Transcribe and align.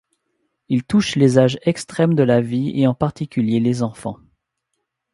Il 0.67 0.83
touche 0.83 1.15
les 1.15 1.37
âges 1.37 1.59
extrêmes 1.61 2.15
de 2.15 2.23
la 2.23 2.41
vie 2.41 2.71
et 2.73 2.87
en 2.87 2.95
particulier 2.95 3.59
les 3.59 3.83
enfants. 3.83 4.17